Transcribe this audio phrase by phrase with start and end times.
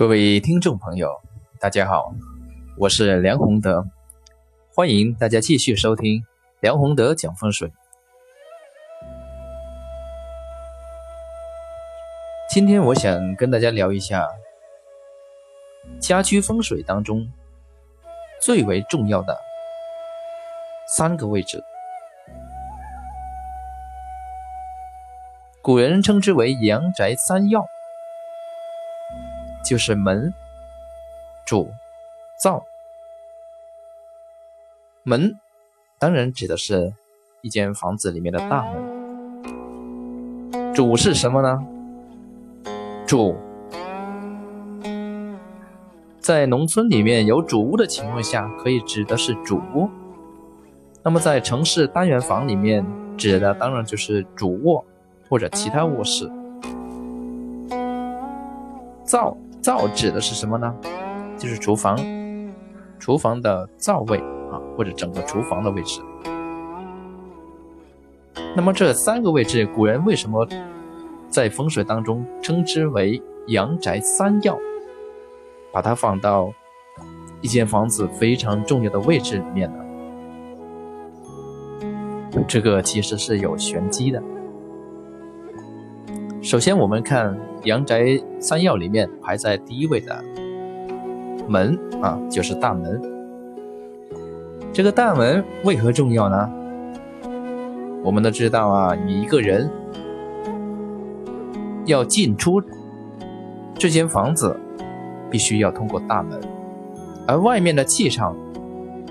[0.00, 1.20] 各位听众朋友，
[1.60, 2.14] 大家好，
[2.78, 3.84] 我是梁宏德，
[4.74, 6.24] 欢迎大家继续收听
[6.60, 7.70] 梁宏德讲风水。
[12.48, 14.26] 今天我想跟大家聊一下
[16.00, 17.30] 家居风水当中
[18.40, 19.38] 最为重要的
[20.96, 21.62] 三个位置，
[25.60, 27.62] 古人称之为阳宅三要。
[29.64, 30.32] 就是门、
[31.46, 31.70] 主、
[32.38, 32.64] 灶。
[35.02, 35.38] 门
[35.98, 36.92] 当然指的是
[37.40, 39.00] 一间房子里面的大门。
[40.74, 41.66] 主是什么呢？
[43.06, 43.36] 主
[46.20, 49.90] 在农村里面有主屋的情况下，可以指的是主卧。
[51.02, 52.86] 那么在城市单元房里面，
[53.16, 54.84] 指的当然就是主卧
[55.28, 56.30] 或者其他卧室。
[59.04, 59.36] 灶。
[59.62, 60.74] 灶指的是什么呢？
[61.36, 61.98] 就是厨房，
[62.98, 64.18] 厨房的灶位
[64.50, 66.00] 啊，或者整个厨房的位置。
[68.56, 70.46] 那么这三个位置，古人为什么
[71.28, 74.58] 在风水当中称之为阳宅三要，
[75.72, 76.52] 把它放到
[77.40, 79.84] 一间房子非常重要的位置里面呢？
[82.46, 84.22] 这个其实是有玄机的。
[86.42, 90.24] 首先，我们看阳宅三要里面排在第一位的
[91.48, 93.00] 门啊，就是大门。
[94.72, 96.50] 这个大门为何重要呢？
[98.02, 99.68] 我们都知道啊，你一个人
[101.84, 102.62] 要进出
[103.74, 104.56] 这间房子，
[105.30, 106.40] 必须要通过大门，
[107.26, 108.34] 而外面的气场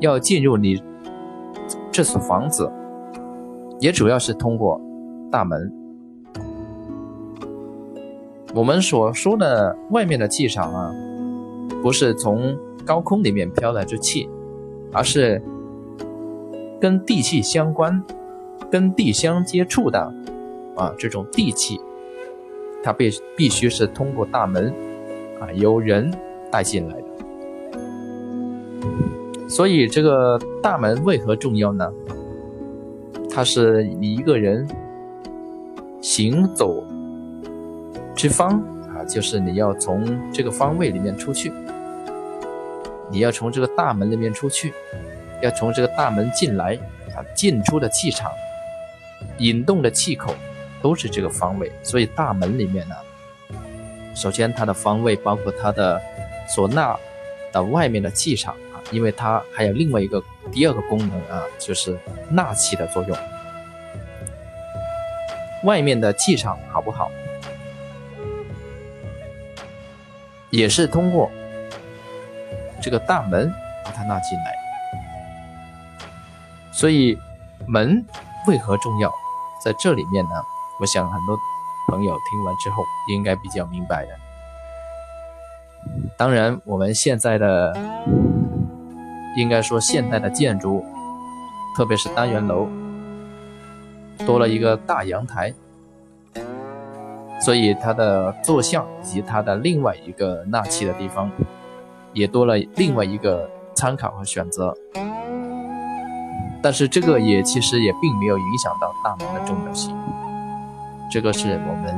[0.00, 0.82] 要进入你
[1.92, 2.68] 这所房子，
[3.78, 4.80] 也主要是通过
[5.30, 5.72] 大门。
[8.54, 10.94] 我们所说的外面的气场啊，
[11.82, 12.54] 不是从
[12.84, 14.28] 高空里面飘来之气，
[14.92, 15.42] 而是
[16.78, 18.02] 跟地气相关、
[18.70, 19.98] 跟地相接触的
[20.76, 21.80] 啊这种地气，
[22.82, 24.70] 它必必须是通过大门
[25.40, 26.12] 啊由人
[26.50, 27.06] 带进来的。
[29.48, 31.90] 所以这个大门为何重要呢？
[33.30, 34.68] 它是你一个人
[36.02, 36.84] 行走。
[38.22, 38.62] 之方
[38.94, 41.52] 啊，就是你要从这个方位里面出去，
[43.10, 44.72] 你要从这个大门里面出去，
[45.42, 46.78] 要从这个大门进来
[47.16, 48.30] 啊，进出的气场、
[49.38, 50.36] 引动的气口
[50.80, 51.72] 都是这个方位。
[51.82, 52.94] 所以大门里面呢，
[54.14, 56.00] 首先它的方位包括它的
[56.48, 56.96] 所纳
[57.50, 60.22] 的外面的气场啊，因为它还有另外一个
[60.52, 61.98] 第二个功能啊，就是
[62.30, 63.18] 纳气的作用。
[65.64, 67.10] 外面的气场好不好？
[70.52, 71.30] 也是通过
[72.82, 73.50] 这个大门
[73.82, 74.54] 把它纳进来，
[76.70, 77.18] 所以
[77.66, 78.04] 门
[78.46, 79.10] 为何重要？
[79.64, 80.30] 在这里面呢，
[80.78, 81.38] 我想很多
[81.88, 84.10] 朋友听完之后应该比较明白的。
[86.18, 87.74] 当然，我们现在的
[89.38, 90.84] 应该说现代的建筑，
[91.74, 92.68] 特别是单元楼，
[94.26, 95.54] 多了一个大阳台。
[97.44, 101.28] 所以它的坐向以及它的另外一个纳气的地方，
[102.12, 104.72] 也多了另外一个参考和选择。
[106.62, 109.92] 但是这个也其实也并没有影响到大门的重要性，
[111.10, 111.92] 这个是我们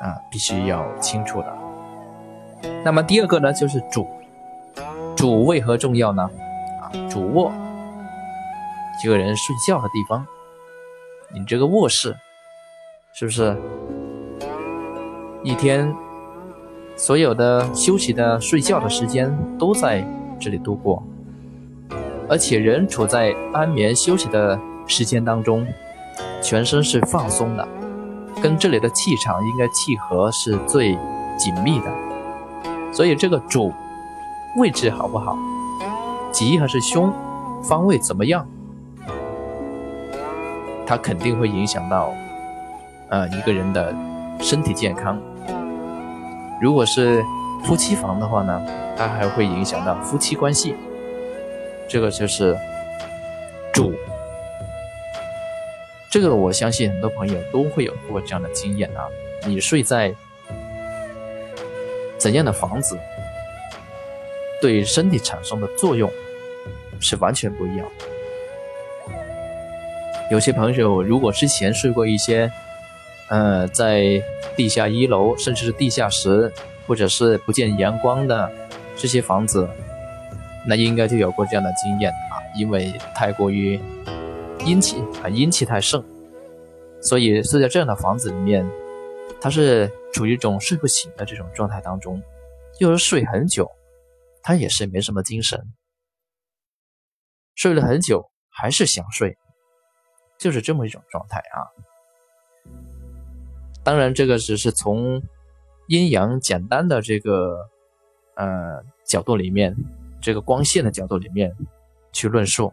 [0.00, 1.58] 啊必须要清楚的。
[2.84, 4.08] 那么第二个呢，就是主，
[5.16, 6.28] 主为何重要呢？
[6.80, 7.52] 啊，主卧，
[9.00, 10.26] 这个人睡觉的地方，
[11.32, 12.16] 你这个卧室
[13.14, 13.56] 是不是？
[15.44, 15.92] 一天，
[16.94, 20.06] 所有的休息的、睡觉的时间都在
[20.38, 21.02] 这里度过，
[22.28, 25.66] 而且人处在安眠休息的时间当中，
[26.40, 27.66] 全身是放松的，
[28.40, 30.96] 跟这里的气场应该契合是最
[31.36, 31.86] 紧密的。
[32.92, 33.72] 所以这个主
[34.56, 35.36] 位置好不好，
[36.30, 37.12] 吉还是凶，
[37.64, 38.46] 方位怎么样，
[40.86, 42.14] 它肯定会影响到
[43.08, 43.92] 呃一个人的
[44.42, 45.22] 身体健康。
[46.60, 47.24] 如果是
[47.64, 48.60] 夫妻房的话呢，
[48.96, 50.74] 它还会影响到夫妻关系。
[51.88, 52.58] 这个就是
[53.72, 53.94] 主，
[56.10, 59.06] 这个我相信很多朋友都会有过这样的经验啊。
[59.46, 60.12] 你睡在
[62.18, 62.98] 怎样的房子，
[64.60, 66.10] 对身体产生的作用
[66.98, 67.86] 是完全不一样。
[70.32, 72.50] 有些朋友如果之前睡过一些。
[73.32, 74.22] 呃，在
[74.54, 76.52] 地下一楼，甚至是地下室
[76.86, 78.52] 或者是不见阳光的
[78.94, 79.66] 这些房子，
[80.66, 83.80] 那应该就有过这样的经验啊，因为太过于
[84.66, 86.04] 阴气啊，阴气太盛，
[87.00, 88.70] 所以睡在这样的房子里面，
[89.40, 92.22] 他是处于一种睡不醒的这种状态当中，
[92.78, 93.66] 就是睡很久，
[94.42, 95.58] 他也是没什么精神，
[97.54, 99.38] 睡了很久还是想睡，
[100.38, 101.64] 就是这么一种状态啊。
[103.84, 105.22] 当然，这个只是从
[105.88, 107.68] 阴阳简单的这个
[108.36, 109.76] 呃角度里面，
[110.20, 111.52] 这个光线的角度里面
[112.12, 112.72] 去论述。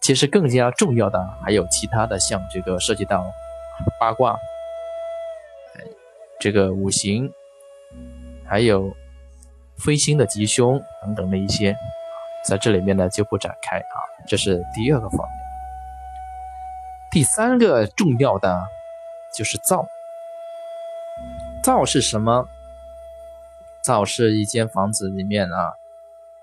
[0.00, 3.26] 其实更加重要的还有其他的，像这个涉及到
[3.98, 4.36] 八卦、
[6.38, 7.28] 这个五行，
[8.44, 8.94] 还有
[9.76, 11.76] 飞星的吉凶等等的一些，
[12.44, 13.96] 在这里面呢就不展开啊。
[14.28, 15.45] 这是第二个方面。
[17.16, 18.68] 第三个重要的
[19.34, 19.86] 就是灶。
[21.64, 22.46] 灶是什么？
[23.82, 25.72] 灶是一间房子里面啊，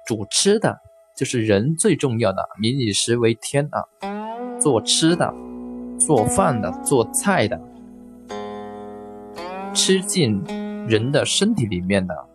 [0.03, 0.81] 煮吃的，
[1.15, 3.85] 就是人最重要的，民以食为天啊，
[4.59, 5.31] 做吃的、
[5.99, 7.61] 做饭的、做菜的，
[9.75, 10.43] 吃进
[10.87, 12.25] 人的身体里面的，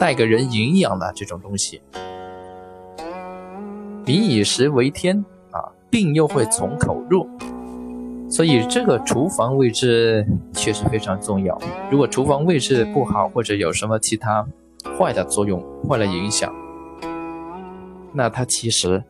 [0.00, 1.80] 带给人营养的这种东西，
[4.04, 5.24] 民以食为天。
[5.90, 7.26] 病又会从口入，
[8.28, 11.58] 所以这个厨房位置确实非常重要。
[11.90, 14.46] 如果厨房位置不好，或者有什么其他
[14.98, 16.52] 坏的作用、坏的影响，
[18.12, 19.02] 那它其实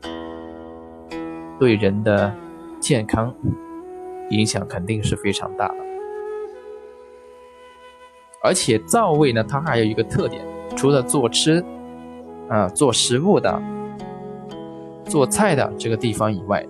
[1.58, 2.32] 对人的
[2.78, 3.34] 健康
[4.30, 5.74] 影响肯定是非常大的。
[8.42, 10.44] 而且灶位呢，它还有一个特点，
[10.76, 11.64] 除了做吃
[12.48, 13.75] 啊、做食物的。
[15.06, 16.64] 做菜的这个地方以外，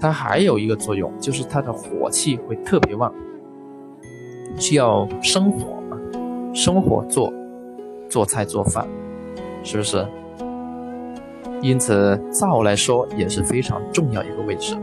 [0.00, 3.12] 它还有一个作用，就是它的火气会特别旺，
[4.56, 5.98] 需要生火嘛，
[6.54, 7.32] 生火做
[8.08, 8.88] 做菜做饭，
[9.62, 10.06] 是不是？
[11.60, 14.74] 因此灶来说也是非常重要一个位置，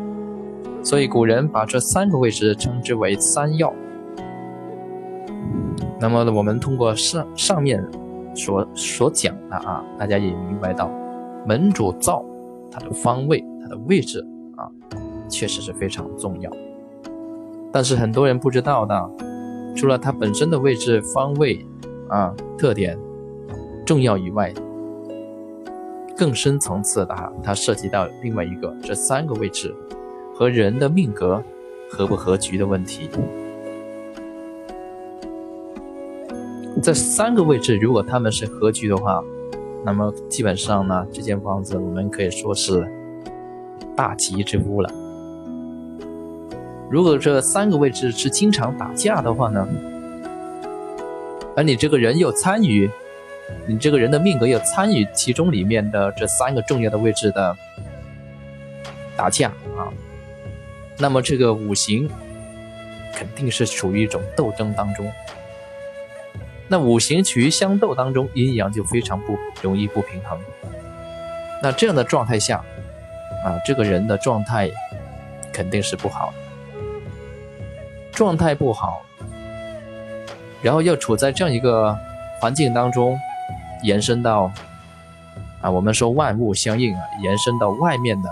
[0.83, 3.73] 所以古人把这三个位置称之为三要。
[5.99, 7.83] 那么我们通过上上面
[8.35, 10.87] 所所讲的啊，大家也明白到
[11.47, 12.23] 门主灶。
[12.71, 14.25] 它的方位，它的位置
[14.55, 14.69] 啊，
[15.29, 16.51] 确实是非常重要。
[17.71, 19.11] 但是很多人不知道的，
[19.75, 21.65] 除了它本身的位置、方位
[22.09, 22.97] 啊特点
[23.85, 24.53] 重要以外，
[26.15, 29.75] 更深层次的哈，它涉及到另外一个这三个位置
[30.33, 31.43] 和人的命格
[31.89, 33.09] 合不合局的问题。
[36.81, 39.23] 这三个位置如果他们是合局的话，
[39.87, 42.85] 那么基本上呢，这间房子我们可以说是
[43.95, 44.91] 大吉之屋了。
[46.91, 49.65] 如果这三个位置是经常打架的话呢，
[51.55, 52.89] 而你这个人又参与，
[53.65, 57.55] 你这个人的命格又参与其中里面的这三个重要的位置的
[59.15, 59.47] 打架
[59.77, 59.87] 啊，
[60.97, 62.09] 那么这个五行
[63.15, 65.09] 肯定是处于一种斗争当中。
[66.67, 70.37] 那五行处于相斗当中，阴阳就非常不容易不平衡。
[71.63, 72.57] 那这样的状态下，
[73.45, 74.69] 啊，这个人的状态
[75.53, 76.33] 肯定是不好。
[78.11, 79.01] 状态不好，
[80.61, 81.97] 然后又处在这样一个
[82.41, 83.17] 环境当中，
[83.83, 84.51] 延伸到
[85.61, 88.29] 啊，我们说万物相应啊，延伸到外面的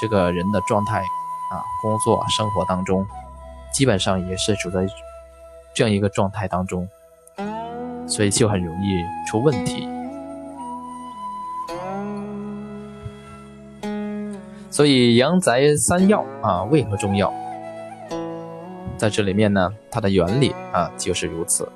[0.00, 3.06] 这个人的状态啊，工作生活当中，
[3.72, 4.86] 基本上也是处在
[5.74, 6.88] 这样一个状态当中。
[8.06, 9.88] 所以就很容易出问题。
[14.70, 17.32] 所以阳宅三要啊，为何重要？
[18.96, 21.68] 在这里面呢，它的原理啊就是如此。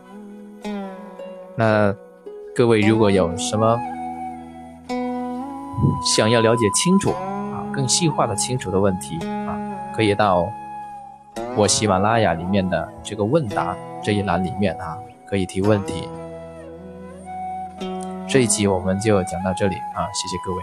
[1.54, 1.94] 那
[2.54, 3.78] 各位如果有什么
[6.16, 9.58] 想要了解清楚啊，更细化的清楚的问题啊，
[9.94, 10.48] 可以到
[11.56, 14.98] 我喜马拉雅里面的这个问答这一栏里面啊。
[15.28, 16.08] 可以提问题。
[18.28, 20.62] 这一集我们就讲到这里啊，谢谢各位。